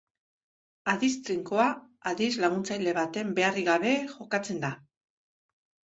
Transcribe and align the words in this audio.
Aditz 0.93 1.11
trinkoa 1.27 1.67
aditz 2.13 2.31
laguntzaile 2.45 2.97
baten 3.01 3.35
beharrik 3.41 3.69
gabe 3.71 3.95
jokatzen 4.19 4.63
da. 4.65 4.73